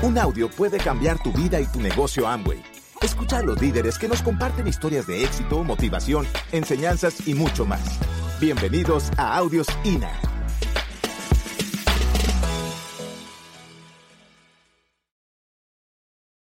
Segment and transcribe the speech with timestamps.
[0.00, 2.62] Un audio puede cambiar tu vida y tu negocio Amway.
[3.02, 7.98] Escucha a los líderes que nos comparten historias de éxito, motivación, enseñanzas y mucho más.
[8.40, 10.12] Bienvenidos a Audios INA.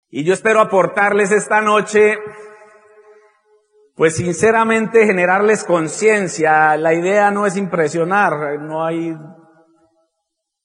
[0.09, 2.19] Y yo espero aportarles esta noche,
[3.95, 6.77] pues sinceramente generarles conciencia.
[6.77, 9.13] La idea no es impresionar, no hay,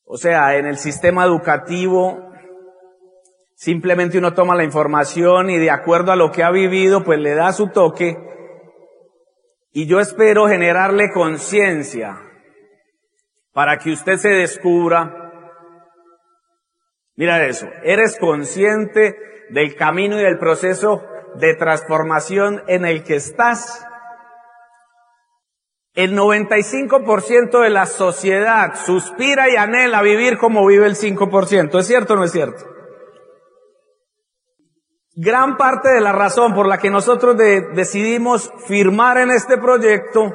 [0.05, 2.26] o sea, en el sistema educativo
[3.56, 7.34] simplemente uno toma la información y de acuerdo a lo que ha vivido, pues le
[7.34, 8.16] da su toque.
[9.73, 12.19] Y yo espero generarle conciencia
[13.52, 15.33] para que usted se descubra.
[17.16, 19.16] Mira eso, eres consciente
[19.48, 21.02] del camino y del proceso
[21.36, 23.86] de transformación en el que estás.
[25.95, 31.78] El 95% de la sociedad suspira y anhela vivir como vive el 5%.
[31.78, 32.75] ¿Es cierto o no es cierto?
[35.19, 40.34] Gran parte de la razón por la que nosotros decidimos firmar en este proyecto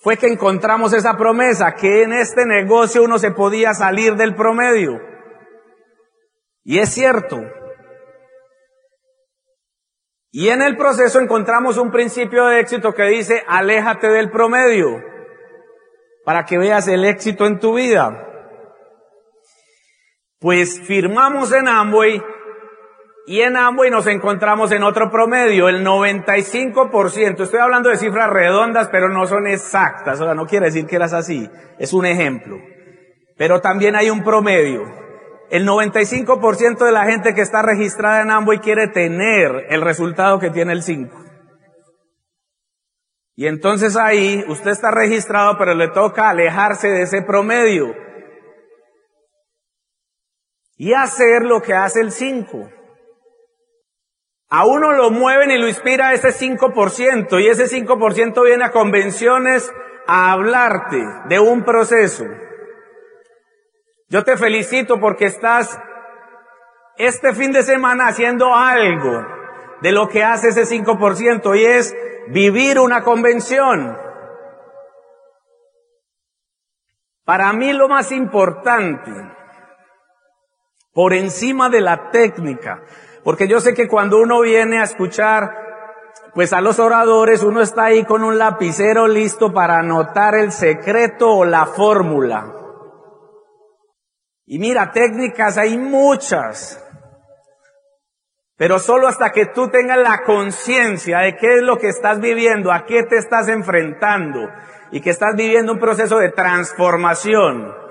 [0.00, 5.00] fue que encontramos esa promesa, que en este negocio uno se podía salir del promedio.
[6.62, 7.40] Y es cierto.
[10.30, 15.02] Y en el proceso encontramos un principio de éxito que dice, aléjate del promedio,
[16.26, 18.28] para que veas el éxito en tu vida.
[20.38, 22.22] Pues firmamos en Amway
[23.26, 27.40] y en Amway nos encontramos en otro promedio, el 95%.
[27.40, 30.20] Estoy hablando de cifras redondas, pero no son exactas.
[30.20, 31.48] O sea, no quiere decir que eras así.
[31.78, 32.58] Es un ejemplo.
[33.36, 34.82] Pero también hay un promedio.
[35.50, 40.50] El 95% de la gente que está registrada en Amway quiere tener el resultado que
[40.50, 41.16] tiene el 5.
[43.36, 47.94] Y entonces ahí usted está registrado, pero le toca alejarse de ese promedio.
[50.76, 52.81] Y hacer lo que hace el 5.
[54.54, 59.72] A uno lo mueven y lo inspira ese 5%, y ese 5% viene a convenciones
[60.06, 62.26] a hablarte de un proceso.
[64.10, 65.80] Yo te felicito porque estás
[66.98, 69.24] este fin de semana haciendo algo
[69.80, 71.96] de lo que hace ese 5% y es
[72.28, 73.96] vivir una convención.
[77.24, 79.12] Para mí lo más importante,
[80.92, 82.82] por encima de la técnica,
[83.24, 85.50] porque yo sé que cuando uno viene a escuchar,
[86.34, 91.30] pues a los oradores, uno está ahí con un lapicero listo para anotar el secreto
[91.30, 92.54] o la fórmula.
[94.46, 96.78] Y mira, técnicas hay muchas.
[98.56, 102.70] Pero solo hasta que tú tengas la conciencia de qué es lo que estás viviendo,
[102.72, 104.48] a qué te estás enfrentando
[104.90, 107.81] y que estás viviendo un proceso de transformación.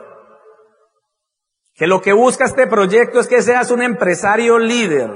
[1.74, 5.09] Que lo que busca este proyecto es que seas un empresario líder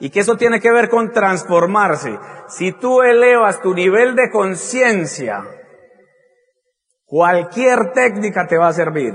[0.00, 2.18] y que eso tiene que ver con transformarse.
[2.48, 5.44] Si tú elevas tu nivel de conciencia,
[7.04, 9.14] cualquier técnica te va a servir.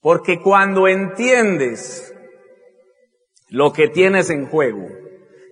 [0.00, 2.14] Porque cuando entiendes
[3.48, 4.86] lo que tienes en juego,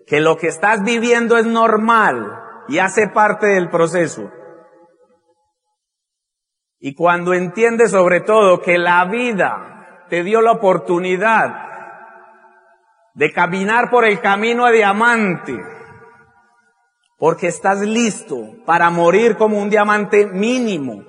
[0.06, 2.38] que lo que estás viviendo es normal
[2.68, 4.30] y hace parte del proceso,
[6.84, 11.54] y cuando entiendes sobre todo que la vida te dio la oportunidad
[13.14, 15.56] de caminar por el camino a diamante,
[17.18, 21.04] porque estás listo para morir como un diamante mínimo,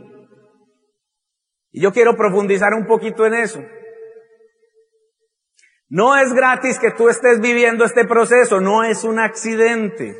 [1.72, 3.60] y yo quiero profundizar un poquito en eso.
[5.90, 10.20] No es gratis que tú estés viviendo este proceso, no es un accidente.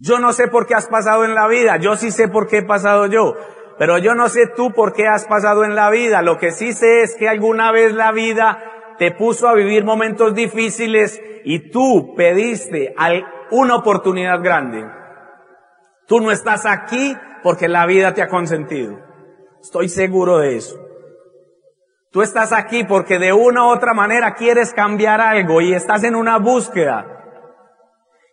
[0.00, 2.58] Yo no sé por qué has pasado en la vida, yo sí sé por qué
[2.58, 3.34] he pasado yo,
[3.78, 6.22] pero yo no sé tú por qué has pasado en la vida.
[6.22, 10.34] Lo que sí sé es que alguna vez la vida te puso a vivir momentos
[10.34, 12.94] difíciles y tú pediste
[13.50, 14.86] una oportunidad grande.
[16.06, 18.98] Tú no estás aquí porque la vida te ha consentido.
[19.60, 20.76] Estoy seguro de eso.
[22.10, 26.16] Tú estás aquí porque de una u otra manera quieres cambiar algo y estás en
[26.16, 27.19] una búsqueda.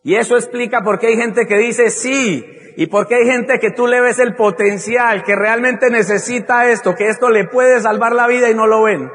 [0.07, 2.45] Y eso explica por qué hay gente que dice sí
[2.77, 6.95] y por qué hay gente que tú le ves el potencial, que realmente necesita esto,
[6.95, 9.11] que esto le puede salvar la vida y no lo ven.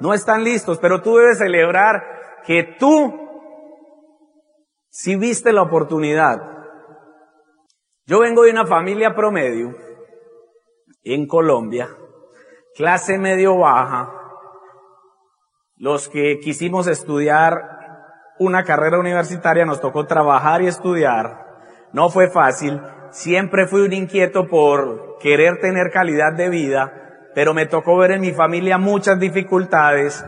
[0.00, 2.02] No están listos, pero tú debes celebrar
[2.46, 3.20] que tú
[4.88, 6.54] si viste la oportunidad
[8.06, 9.74] yo vengo de una familia promedio
[11.02, 11.90] en Colombia,
[12.74, 14.10] clase medio baja,
[15.76, 17.73] los que quisimos estudiar
[18.38, 21.46] una carrera universitaria nos tocó trabajar y estudiar,
[21.92, 27.00] no fue fácil, siempre fui un inquieto por querer tener calidad de vida
[27.34, 30.24] pero me tocó ver en mi familia muchas dificultades.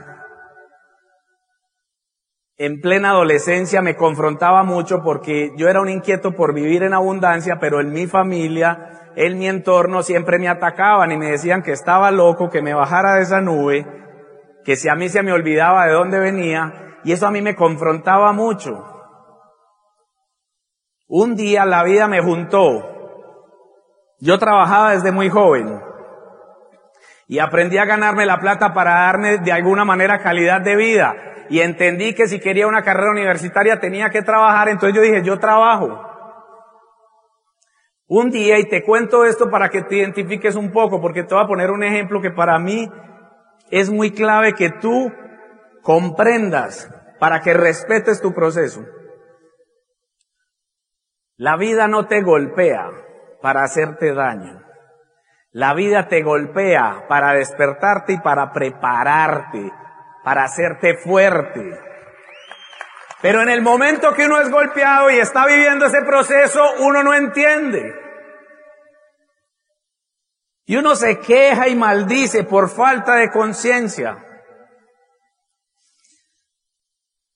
[2.58, 7.58] En plena adolescencia me confrontaba mucho porque yo era un inquieto por vivir en abundancia,
[7.60, 12.10] pero en mi familia, en mi entorno siempre me atacaban y me decían que estaba
[12.10, 13.86] loco, que me bajara de esa nube,
[14.64, 17.54] que si a mí se me olvidaba de dónde venía, y eso a mí me
[17.54, 18.84] confrontaba mucho.
[21.06, 22.82] Un día la vida me juntó.
[24.18, 25.80] Yo trabajaba desde muy joven
[27.28, 31.14] y aprendí a ganarme la plata para darme de alguna manera calidad de vida.
[31.48, 35.38] Y entendí que si quería una carrera universitaria tenía que trabajar, entonces yo dije, yo
[35.38, 36.02] trabajo.
[38.08, 41.44] Un día, y te cuento esto para que te identifiques un poco, porque te voy
[41.44, 42.90] a poner un ejemplo que para mí
[43.70, 45.12] es muy clave que tú
[45.82, 48.84] comprendas para que respetes tu proceso.
[51.36, 52.90] La vida no te golpea
[53.42, 54.62] para hacerte daño.
[55.52, 59.72] La vida te golpea para despertarte y para prepararte,
[60.24, 61.78] para hacerte fuerte.
[63.22, 67.14] Pero en el momento que uno es golpeado y está viviendo ese proceso, uno no
[67.14, 67.94] entiende.
[70.66, 74.25] Y uno se queja y maldice por falta de conciencia.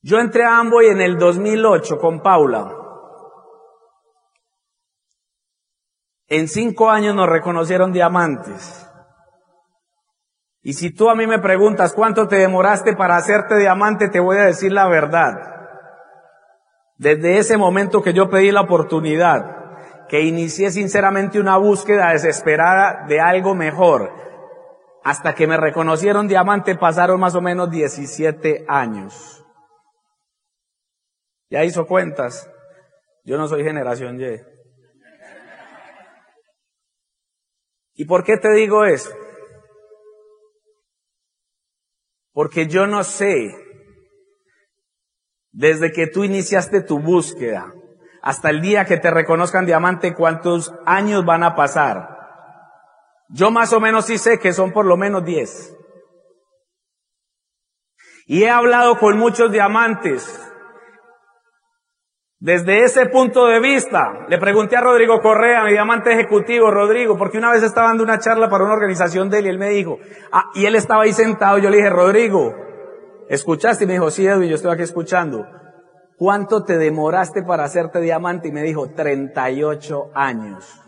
[0.03, 2.75] Yo entré a Amboy en el 2008 con Paula.
[6.27, 8.87] En cinco años nos reconocieron diamantes.
[10.63, 14.39] Y si tú a mí me preguntas cuánto te demoraste para hacerte diamante, te voy
[14.39, 15.35] a decir la verdad.
[16.97, 23.21] Desde ese momento que yo pedí la oportunidad, que inicié sinceramente una búsqueda desesperada de
[23.21, 24.13] algo mejor,
[25.03, 29.40] hasta que me reconocieron diamante pasaron más o menos 17 años.
[31.51, 32.49] Ya hizo cuentas.
[33.25, 34.41] Yo no soy generación Y.
[37.95, 39.11] ¿Y por qué te digo eso?
[42.33, 43.51] Porque yo no sé,
[45.51, 47.75] desde que tú iniciaste tu búsqueda
[48.23, 52.17] hasta el día que te reconozcan diamante, cuántos años van a pasar.
[53.29, 55.77] Yo más o menos sí sé que son por lo menos diez.
[58.27, 60.50] Y he hablado con muchos diamantes
[62.41, 67.37] desde ese punto de vista, le pregunté a Rodrigo Correa, mi diamante ejecutivo, Rodrigo, porque
[67.37, 69.99] una vez estaba dando una charla para una organización de él y él me dijo,
[70.33, 72.55] ah, y él estaba ahí sentado, yo le dije, Rodrigo,
[73.29, 73.85] ¿escuchaste?
[73.85, 75.47] Y me dijo, sí, Edwin, yo estoy aquí escuchando.
[76.17, 78.49] ¿Cuánto te demoraste para hacerte diamante?
[78.49, 80.81] Y me dijo, 38 años.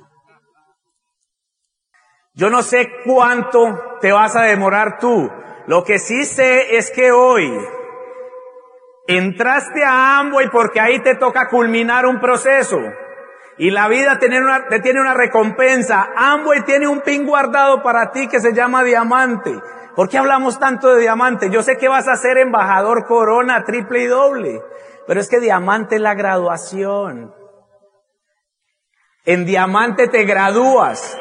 [2.34, 5.30] Yo no sé cuánto te vas a demorar tú.
[5.66, 7.46] Lo que sí sé es que hoy,
[9.16, 12.78] Entraste a Amway porque ahí te toca culminar un proceso.
[13.58, 16.08] Y la vida tiene una, te tiene una recompensa.
[16.16, 19.52] Amway tiene un pin guardado para ti que se llama diamante.
[19.94, 21.50] ¿Por qué hablamos tanto de diamante?
[21.50, 24.62] Yo sé que vas a ser embajador corona, triple y doble.
[25.06, 27.34] Pero es que diamante es la graduación.
[29.26, 31.18] En diamante te gradúas.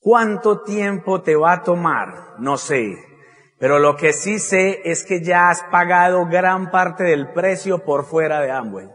[0.00, 2.38] ¿Cuánto tiempo te va a tomar?
[2.38, 3.13] No sé.
[3.64, 8.04] Pero lo que sí sé es que ya has pagado gran parte del precio por
[8.04, 8.90] fuera de Amway.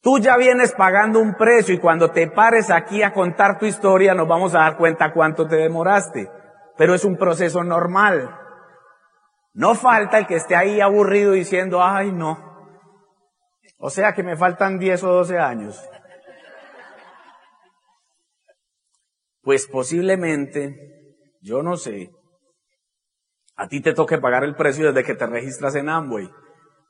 [0.00, 4.12] Tú ya vienes pagando un precio y cuando te pares aquí a contar tu historia
[4.14, 6.28] nos vamos a dar cuenta cuánto te demoraste.
[6.76, 8.36] Pero es un proceso normal.
[9.54, 12.74] No falta el que esté ahí aburrido diciendo, ay no.
[13.78, 15.88] O sea que me faltan 10 o 12 años.
[19.42, 22.10] Pues posiblemente, yo no sé,
[23.56, 26.30] a ti te toque pagar el precio desde que te registras en Amway.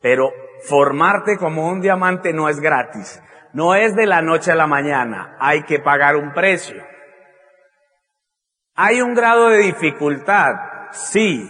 [0.01, 0.31] Pero
[0.63, 3.23] formarte como un diamante no es gratis.
[3.53, 5.37] No es de la noche a la mañana.
[5.39, 6.83] Hay que pagar un precio.
[8.75, 10.55] Hay un grado de dificultad,
[10.93, 11.47] sí,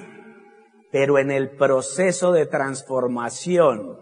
[0.91, 3.97] pero en el proceso de transformación,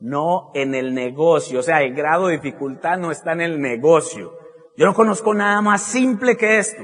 [0.00, 1.60] no en el negocio.
[1.60, 4.32] O sea, el grado de dificultad no está en el negocio,
[4.76, 6.82] yo no conozco nada más simple que esto.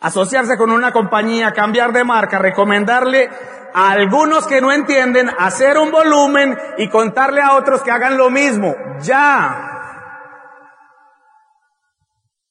[0.00, 3.30] Asociarse con una compañía, cambiar de marca, recomendarle
[3.72, 8.30] a algunos que no entienden, hacer un volumen y contarle a otros que hagan lo
[8.30, 8.74] mismo.
[9.00, 9.70] Ya.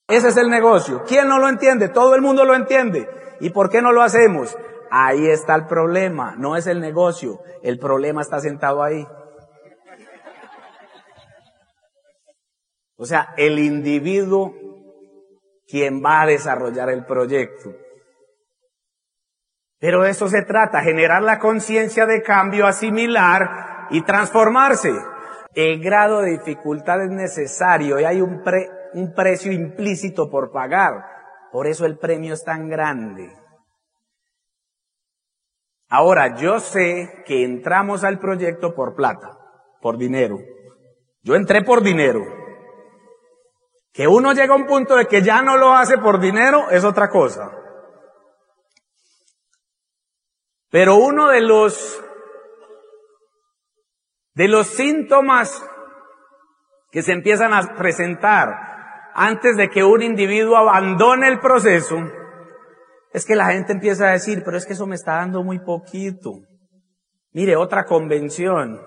[0.07, 1.03] Ese es el negocio.
[1.07, 1.89] ¿Quién no lo entiende?
[1.89, 3.07] Todo el mundo lo entiende.
[3.39, 4.57] ¿Y por qué no lo hacemos?
[4.89, 6.35] Ahí está el problema.
[6.37, 7.39] No es el negocio.
[7.61, 9.07] El problema está sentado ahí.
[13.03, 14.55] O sea, el individuo
[15.67, 17.75] quien va a desarrollar el proyecto.
[19.77, 24.93] Pero de eso se trata, generar la conciencia de cambio, asimilar y transformarse.
[25.53, 31.03] El grado de dificultad es necesario y hay un, pre, un precio implícito por pagar.
[31.51, 33.29] Por eso el premio es tan grande.
[35.89, 39.37] Ahora, yo sé que entramos al proyecto por plata,
[39.81, 40.39] por dinero.
[41.21, 42.42] Yo entré por dinero.
[43.93, 46.83] Que uno llega a un punto de que ya no lo hace por dinero es
[46.83, 47.51] otra cosa.
[50.69, 52.03] Pero uno de los,
[54.33, 55.63] de los síntomas
[56.91, 61.97] que se empiezan a presentar antes de que un individuo abandone el proceso
[63.11, 65.59] es que la gente empieza a decir, pero es que eso me está dando muy
[65.59, 66.31] poquito.
[67.31, 68.81] Mire, otra convención.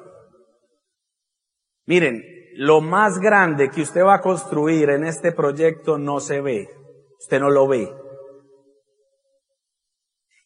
[1.85, 2.23] Miren,
[2.57, 6.71] lo más grande que usted va a construir en este proyecto no se ve.
[7.19, 7.93] Usted no lo ve.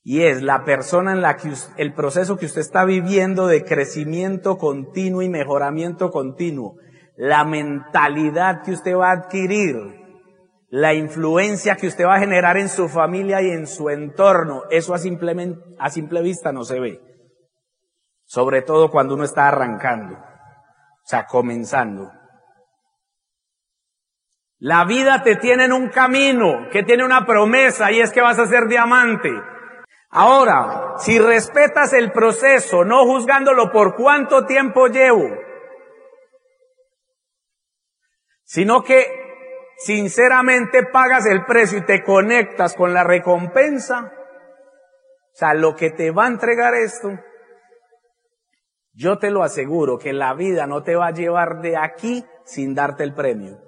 [0.02, 4.58] Y es la persona en la que el proceso que usted está viviendo de crecimiento
[4.58, 6.76] continuo y mejoramiento continuo,
[7.16, 9.76] la mentalidad que usted va a adquirir,
[10.68, 14.94] la influencia que usted va a generar en su familia y en su entorno, eso
[14.94, 17.00] a simple, a simple vista no se ve.
[18.24, 20.16] Sobre todo cuando uno está arrancando,
[21.10, 22.12] sea, comenzando.
[24.58, 28.38] La vida te tiene en un camino que tiene una promesa y es que vas
[28.38, 29.30] a ser diamante.
[30.10, 35.28] Ahora, si respetas el proceso, no juzgándolo por cuánto tiempo llevo,
[38.44, 39.06] sino que
[39.78, 44.12] sinceramente pagas el precio y te conectas con la recompensa,
[45.32, 47.08] o sea, lo que te va a entregar esto,
[49.00, 52.74] yo te lo aseguro que la vida no te va a llevar de aquí sin
[52.74, 53.58] darte el premio.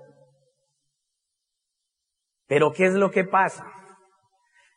[2.46, 3.64] Pero ¿qué es lo que pasa?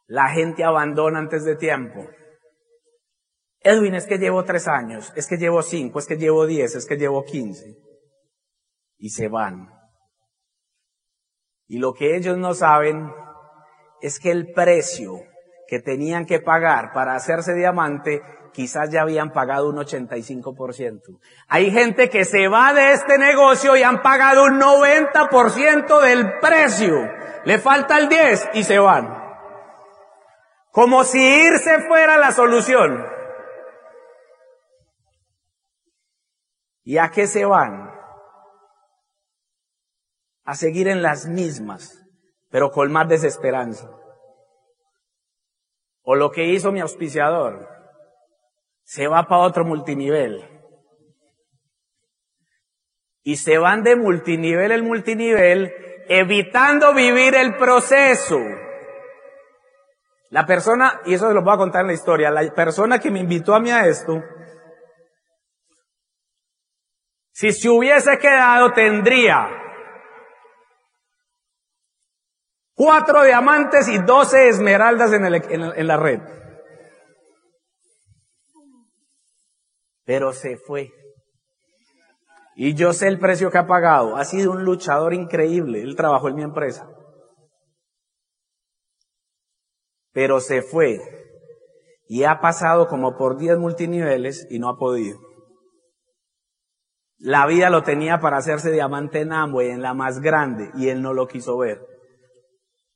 [0.07, 2.07] La gente abandona antes de tiempo.
[3.59, 6.85] Edwin, es que llevo tres años, es que llevo cinco, es que llevo diez, es
[6.85, 7.75] que llevo quince.
[8.97, 9.69] Y se van.
[11.67, 13.11] Y lo que ellos no saben
[13.99, 15.15] es que el precio
[15.67, 18.21] que tenían que pagar para hacerse diamante
[18.55, 21.19] quizás ya habían pagado un 85%.
[21.49, 26.95] Hay gente que se va de este negocio y han pagado un 90% del precio.
[27.43, 29.23] Le falta el 10 y se van.
[30.71, 33.05] Como si irse fuera la solución.
[36.83, 37.91] ¿Y a qué se van?
[40.45, 41.99] A seguir en las mismas,
[42.49, 43.89] pero con más desesperanza.
[46.05, 47.67] O lo que hizo mi auspiciador,
[48.83, 50.47] se va para otro multinivel.
[53.23, 55.73] Y se van de multinivel en multinivel,
[56.07, 58.39] evitando vivir el proceso.
[60.29, 63.09] La persona, y eso se lo voy a contar en la historia, la persona que
[63.09, 64.21] me invitó a mí a esto,
[67.31, 69.64] si se hubiese quedado tendría
[72.75, 76.21] cuatro diamantes y doce esmeraldas en, en la red.
[80.05, 80.91] pero se fue.
[82.55, 84.15] Y yo sé el precio que ha pagado.
[84.15, 85.81] Ha sido un luchador increíble.
[85.81, 86.87] Él trabajó en mi empresa.
[90.13, 91.01] Pero se fue.
[92.07, 95.19] Y ha pasado como por 10 multiniveles y no ha podido.
[97.17, 101.01] La vida lo tenía para hacerse diamante en Amway, en la más grande, y él
[101.01, 101.94] no lo quiso ver.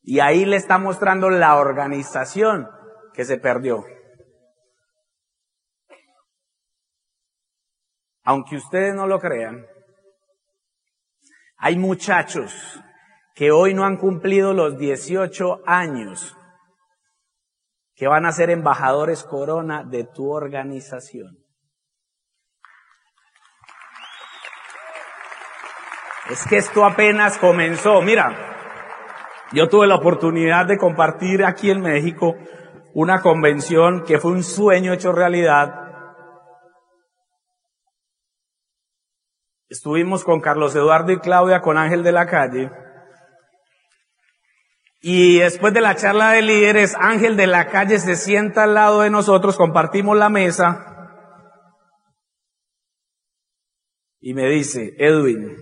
[0.01, 2.67] Y ahí le está mostrando la organización
[3.13, 3.83] que se perdió.
[8.29, 9.65] aunque ustedes no lo crean,
[11.57, 12.53] hay muchachos
[13.33, 16.37] que hoy no han cumplido los 18 años
[17.95, 21.39] que van a ser embajadores corona de tu organización.
[26.29, 27.99] Es que esto apenas comenzó.
[28.03, 28.48] Mira,
[29.53, 32.35] yo tuve la oportunidad de compartir aquí en México
[32.93, 35.89] una convención que fue un sueño hecho realidad
[39.69, 42.71] Estuvimos con Carlos Eduardo y Claudia, con Ángel de la Calle.
[44.99, 49.01] Y después de la charla de líderes, Ángel de la Calle se sienta al lado
[49.01, 50.85] de nosotros, compartimos la mesa.
[54.19, 55.55] Y me dice, Edwin,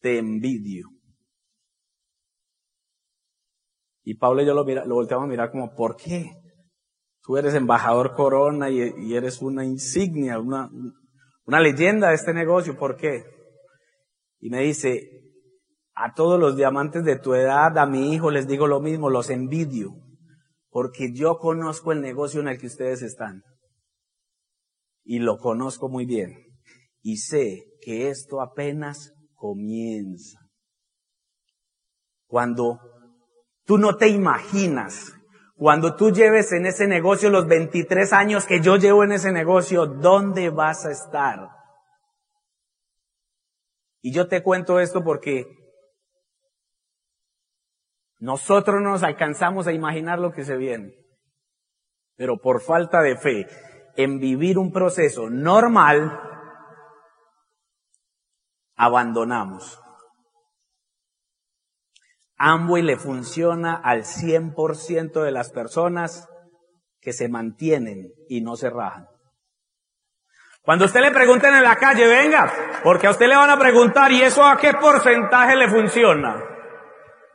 [0.00, 0.91] te envidio.
[4.04, 6.30] Y Pablo y yo lo, mira, volteamos a mirar como, ¿por qué?
[7.22, 10.68] Tú eres embajador corona y, y eres una insignia, una,
[11.44, 13.24] una leyenda de este negocio, ¿por qué?
[14.40, 15.22] Y me dice,
[15.94, 19.30] a todos los diamantes de tu edad, a mi hijo les digo lo mismo, los
[19.30, 19.92] envidio,
[20.68, 23.42] porque yo conozco el negocio en el que ustedes están.
[25.04, 26.38] Y lo conozco muy bien.
[27.02, 30.38] Y sé que esto apenas comienza.
[32.26, 32.78] Cuando
[33.64, 35.12] tú no te imaginas,
[35.56, 39.86] cuando tú lleves en ese negocio los 23 años que yo llevo en ese negocio,
[39.86, 41.50] ¿dónde vas a estar?
[44.00, 45.46] Y yo te cuento esto porque
[48.18, 50.94] nosotros no nos alcanzamos a imaginar lo que se viene.
[52.16, 53.46] Pero por falta de fe
[53.96, 56.20] en vivir un proceso normal,
[58.76, 59.81] abandonamos.
[62.44, 66.28] Amway le funciona al 100% de las personas
[67.00, 69.06] que se mantienen y no se rajan.
[70.62, 74.10] Cuando usted le pregunten en la calle, venga, porque a usted le van a preguntar,
[74.10, 76.42] ¿y eso a qué porcentaje le funciona?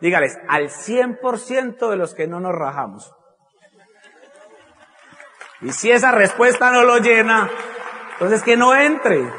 [0.01, 3.09] Dígales, al 100% de los que no nos rajamos.
[5.61, 7.49] Y si esa respuesta no lo llena,
[8.11, 9.31] entonces que no entre.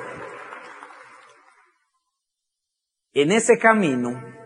[3.13, 4.38] En ese camino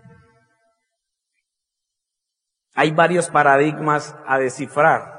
[2.75, 5.13] hay varios paradigmas a descifrar.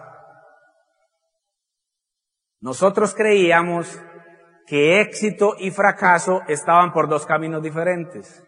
[2.61, 3.99] Nosotros creíamos
[4.65, 8.43] que éxito y fracaso estaban por dos caminos diferentes.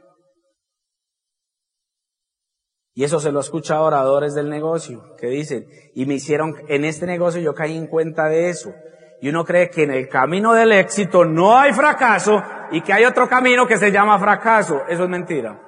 [2.93, 6.85] Y eso se lo escucha a oradores del negocio que dicen, y me hicieron, en
[6.85, 8.73] este negocio yo caí en cuenta de eso.
[9.21, 13.03] Y uno cree que en el camino del éxito no hay fracaso y que hay
[13.03, 14.83] otro camino que se llama fracaso.
[14.87, 15.64] Eso es mentira.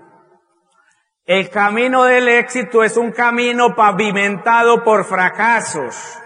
[1.28, 6.18] El camino del éxito es un camino pavimentado por fracasos.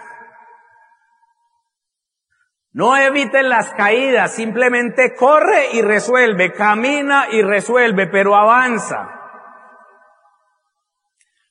[2.70, 9.10] No eviten las caídas, simplemente corre y resuelve, camina y resuelve, pero avanza.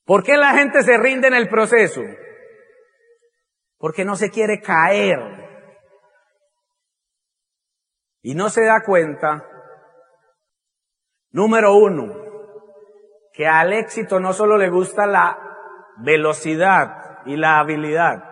[0.06, 2.02] ¿Por qué la gente se rinde en el proceso?
[3.78, 5.20] Porque no se quiere caer.
[8.22, 9.46] Y no se da cuenta,
[11.32, 12.21] número uno,
[13.42, 15.36] que al éxito no solo le gusta la
[15.98, 18.24] velocidad y la habilidad,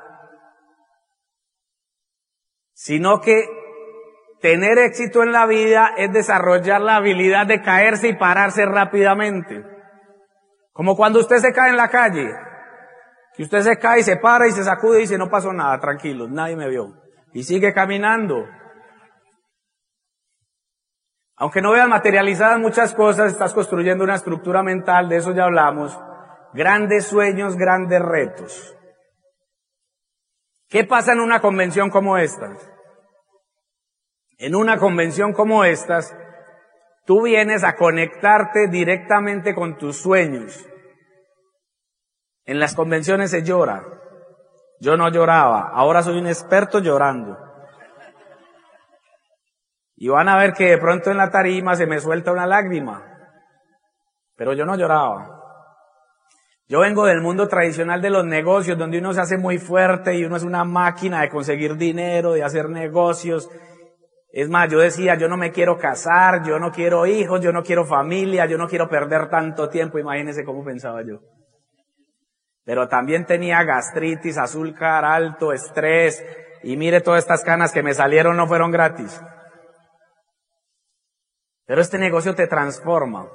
[2.73, 3.43] sino que
[4.39, 9.65] tener éxito en la vida es desarrollar la habilidad de caerse y pararse rápidamente.
[10.73, 12.29] Como cuando usted se cae en la calle,
[13.33, 15.79] que usted se cae y se para y se sacude y dice, no pasó nada,
[15.79, 16.93] tranquilo, nadie me vio.
[17.33, 18.45] Y sigue caminando.
[21.39, 25.97] Aunque no veas materializadas muchas cosas, estás construyendo una estructura mental, de eso ya hablamos.
[26.53, 28.75] Grandes sueños, grandes retos.
[30.67, 32.57] ¿Qué pasa en una convención como esta?
[34.37, 36.13] En una convención como estas,
[37.05, 40.67] tú vienes a conectarte directamente con tus sueños.
[42.43, 43.85] En las convenciones se llora.
[44.81, 45.69] Yo no lloraba.
[45.73, 47.48] Ahora soy un experto llorando.
[50.01, 53.03] Y van a ver que de pronto en la tarima se me suelta una lágrima.
[54.37, 55.35] Pero yo no lloraba.
[56.69, 60.23] Yo vengo del mundo tradicional de los negocios, donde uno se hace muy fuerte y
[60.23, 63.49] uno es una máquina de conseguir dinero, de hacer negocios.
[64.31, 67.61] Es más, yo decía, yo no me quiero casar, yo no quiero hijos, yo no
[67.61, 69.99] quiero familia, yo no quiero perder tanto tiempo.
[69.99, 71.19] Imagínense cómo pensaba yo
[72.69, 76.23] pero también tenía gastritis, azúcar alto, estrés,
[76.61, 79.19] y mire todas estas canas que me salieron no fueron gratis.
[81.69, 83.31] Pero este negocio te transforma.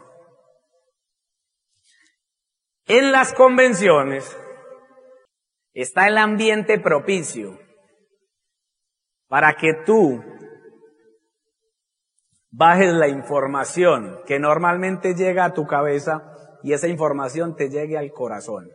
[2.85, 4.37] En las convenciones
[5.73, 7.57] está el ambiente propicio
[9.29, 10.21] para que tú
[12.51, 18.11] bajes la información que normalmente llega a tu cabeza y esa información te llegue al
[18.11, 18.69] corazón.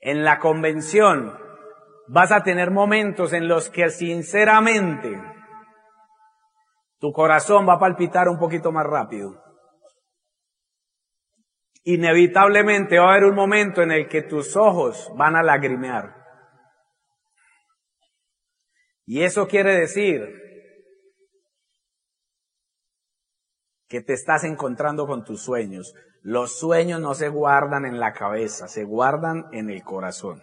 [0.00, 1.38] En la convención
[2.08, 5.37] vas a tener momentos en los que sinceramente
[6.98, 9.42] tu corazón va a palpitar un poquito más rápido.
[11.84, 16.14] Inevitablemente va a haber un momento en el que tus ojos van a lagrimear.
[19.06, 20.20] Y eso quiere decir
[23.88, 25.94] que te estás encontrando con tus sueños.
[26.20, 30.42] Los sueños no se guardan en la cabeza, se guardan en el corazón.